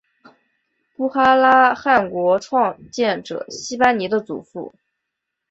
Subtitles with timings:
[0.95, 4.73] 布哈拉汗国创建者昔班尼的祖父。